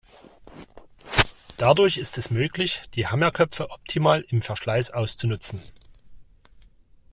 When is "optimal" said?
3.69-4.25